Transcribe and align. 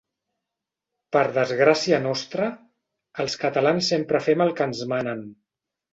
Per 1.15 1.21
desgràcia 1.35 1.99
nostra, 2.05 2.47
els 3.25 3.39
catalans 3.45 3.91
sempre 3.95 4.23
fem 4.29 4.43
el 4.47 4.55
que 4.61 4.69
ens 4.71 4.83
manen. 4.95 5.23